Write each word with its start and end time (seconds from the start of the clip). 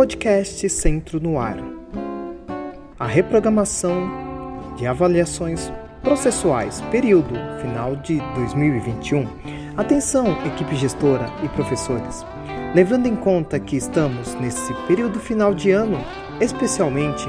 Podcast 0.00 0.66
Centro 0.70 1.20
no 1.20 1.38
Ar. 1.38 1.58
A 2.98 3.06
reprogramação 3.06 4.08
de 4.74 4.86
avaliações 4.86 5.70
processuais, 6.02 6.80
período 6.90 7.34
final 7.60 7.94
de 7.96 8.18
2021. 8.34 9.28
Atenção, 9.76 10.38
equipe 10.46 10.74
gestora 10.74 11.30
e 11.44 11.50
professores. 11.50 12.24
Levando 12.74 13.08
em 13.08 13.14
conta 13.14 13.60
que 13.60 13.76
estamos 13.76 14.34
nesse 14.36 14.72
período 14.88 15.20
final 15.20 15.52
de 15.52 15.70
ano, 15.70 16.02
especialmente 16.40 17.26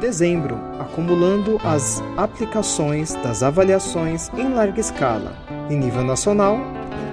dezembro, 0.00 0.56
acumulando 0.80 1.60
as 1.62 2.02
aplicações 2.16 3.14
das 3.22 3.44
avaliações 3.44 4.28
em 4.36 4.52
larga 4.52 4.80
escala, 4.80 5.36
em 5.70 5.76
nível 5.76 6.02
nacional, 6.02 6.58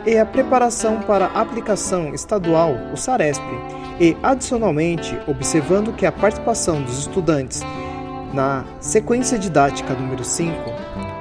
e 0.04 0.18
a 0.18 0.26
preparação 0.26 1.00
para 1.02 1.28
a 1.28 1.42
aplicação 1.42 2.12
estadual, 2.12 2.74
o 2.92 2.98
SARESP, 2.98 3.44
e, 4.00 4.16
adicionalmente, 4.24 5.18
observando 5.28 5.94
que 5.94 6.06
a 6.06 6.12
participação 6.12 6.82
dos 6.82 7.00
estudantes 7.00 7.62
na 8.34 8.64
sequência 8.80 9.38
didática 9.38 9.94
número 9.94 10.24
5 10.24 10.56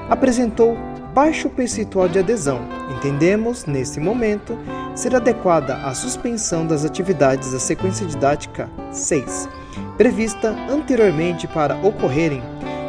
apresentou 0.09 0.77
baixo 1.15 1.51
percentual 1.51 2.09
de 2.09 2.19
adesão, 2.19 2.61
entendemos, 2.97 3.65
nesse 3.65 3.99
momento, 3.99 4.57
ser 4.95 5.17
adequada 5.17 5.75
a 5.77 5.95
suspensão 5.95 6.67
das 6.67 6.85
atividades 6.85 7.53
da 7.53 7.59
sequência 7.59 8.07
didática 8.07 8.71
6, 8.93 9.49
prevista 9.97 10.51
anteriormente 10.71 11.49
para 11.49 11.77
ocorrerem 11.77 12.43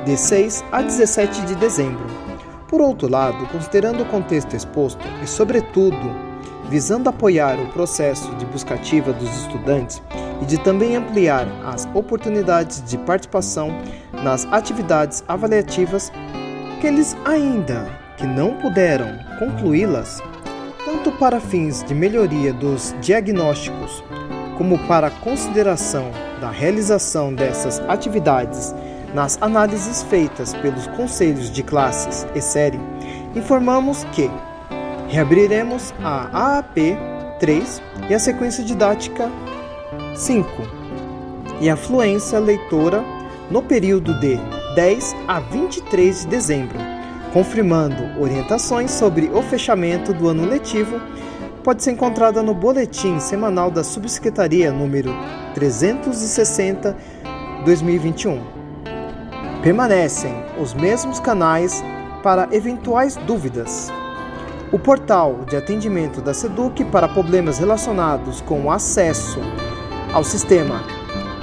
de 0.06 0.16
6 0.16 0.64
a 0.72 0.82
17 0.82 1.42
de 1.42 1.56
dezembro. 1.56 2.06
Por 2.68 2.82
outro 2.82 3.10
lado, 3.10 3.48
considerando 3.48 4.04
o 4.04 4.06
contexto 4.06 4.56
exposto 4.56 5.04
e, 5.24 5.28
sobretudo, 5.28 6.29
visando 6.70 7.10
apoiar 7.10 7.60
o 7.60 7.68
processo 7.68 8.34
de 8.36 8.46
busca 8.46 8.76
ativa 8.76 9.12
dos 9.12 9.30
estudantes 9.42 10.02
e 10.42 10.46
de 10.46 10.58
também 10.60 10.96
ampliar 10.96 11.48
as 11.66 11.88
oportunidades 11.94 12.84
de 12.84 12.98
participação 13.00 13.70
nas 14.24 14.46
atividades 14.46 15.24
avaliativas 15.28 16.12
que 16.80 16.88
eles 16.88 17.18
ainda 17.26 17.88
que 18.18 18.26
não 18.26 18.56
puderam 18.56 19.18
concluí-las, 19.40 20.22
tanto 20.86 21.12
para 21.14 21.40
fins 21.40 21.84
de 21.84 21.96
melhoria 21.96 22.54
dos 22.54 22.94
diagnósticos 23.02 24.04
como 24.58 24.78
para 24.88 25.10
consideração 25.10 26.12
da 26.42 26.52
realização 26.52 27.34
dessas 27.34 27.80
atividades 27.88 28.76
nas 29.14 29.42
análises 29.42 30.04
feitas 30.04 30.54
pelos 30.56 30.86
conselhos 30.88 31.50
de 31.50 31.64
classes 31.64 32.28
e 32.36 32.42
série, 32.42 32.80
informamos 33.36 34.04
que 34.12 34.30
Reabriremos 35.10 35.92
a 36.04 36.58
AAP 36.60 36.78
3 37.40 37.82
e 38.12 38.14
a 38.14 38.20
sequência 38.20 38.64
didática 38.64 39.28
5 40.16 40.48
e 41.60 41.68
a 41.68 41.76
fluência 41.76 42.38
leitora 42.38 43.04
no 43.50 43.64
período 43.64 44.20
de 44.20 44.40
10 44.76 45.16
a 45.28 45.40
23 45.40 46.22
de 46.22 46.28
dezembro, 46.28 46.78
confirmando 47.34 48.22
orientações 48.22 48.92
sobre 48.92 49.32
o 49.34 49.42
fechamento 49.42 50.14
do 50.14 50.28
ano 50.28 50.46
letivo 50.46 51.02
pode 51.64 51.82
ser 51.84 51.92
encontrada 51.92 52.44
no 52.44 52.54
boletim 52.54 53.20
semanal 53.20 53.72
da 53.72 53.84
Subsecretaria 53.84 54.72
número 54.72 55.12
360 55.56 56.96
2021. 57.66 58.44
Permanecem 59.64 60.36
os 60.62 60.76
mesmos 60.76 61.20
canais 61.20 61.84
para 62.22 62.48
eventuais 62.52 63.16
dúvidas 63.16 63.92
o 64.72 64.78
portal 64.78 65.46
de 65.48 65.56
atendimento 65.56 66.22
da 66.22 66.34
SEDUC 66.34 66.86
para 66.86 67.08
problemas 67.08 67.58
relacionados 67.58 68.40
com 68.42 68.66
o 68.66 68.72
acesso 68.72 69.40
ao 70.14 70.24
sistema 70.24 70.84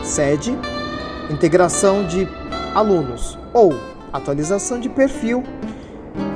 sede, 0.02 0.56
integração 1.28 2.06
de 2.06 2.28
alunos 2.74 3.36
ou 3.52 3.74
atualização 4.12 4.78
de 4.78 4.88
perfil 4.88 5.42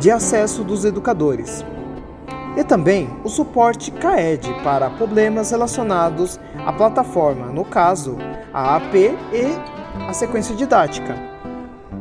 de 0.01 0.11
acesso 0.11 0.65
dos 0.65 0.85
educadores. 0.85 1.65
E 2.57 2.65
também 2.65 3.09
o 3.23 3.29
suporte 3.29 3.93
CAED 3.93 4.53
para 4.65 4.91
problemas 4.91 5.53
relacionados 5.53 6.41
à 6.67 6.73
plataforma, 6.73 7.47
no 7.47 7.65
caso, 7.65 8.19
a 8.53 8.77
AP 8.77 8.95
e 8.95 10.09
a 10.09 10.13
sequência 10.13 10.57
didática, 10.57 11.15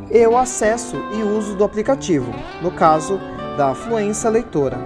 e 0.09 0.25
o 0.25 0.35
acesso 0.35 0.95
e 1.13 1.21
uso 1.21 1.55
do 1.55 1.63
aplicativo, 1.63 2.33
no 2.63 2.71
caso, 2.71 3.19
da 3.59 3.71
afluência 3.71 4.29
leitora, 4.29 4.77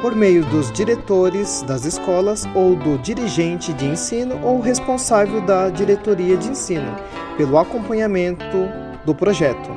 por 0.00 0.14
meio 0.14 0.44
dos 0.44 0.70
diretores 0.70 1.62
das 1.62 1.84
escolas 1.84 2.44
ou 2.54 2.76
do 2.76 2.96
dirigente 2.98 3.72
de 3.72 3.84
ensino 3.84 4.38
ou 4.44 4.60
responsável 4.60 5.40
da 5.40 5.68
diretoria 5.70 6.36
de 6.36 6.48
ensino, 6.48 6.96
pelo 7.36 7.58
acompanhamento 7.58 8.68
do 9.04 9.12
projeto. 9.12 9.68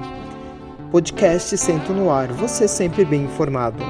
Podcast 0.91 1.57
Centro 1.57 1.91
no 1.91 2.11
Ar, 2.11 2.27
você 2.27 2.67
sempre 2.67 3.03
bem 3.03 3.23
informado. 3.23 3.83